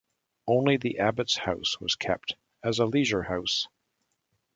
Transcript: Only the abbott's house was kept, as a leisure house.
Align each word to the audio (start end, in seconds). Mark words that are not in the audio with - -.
Only 0.47 0.77
the 0.77 0.97
abbott's 0.97 1.37
house 1.37 1.79
was 1.79 1.93
kept, 1.93 2.33
as 2.63 2.79
a 2.79 2.87
leisure 2.87 3.21
house. 3.21 3.67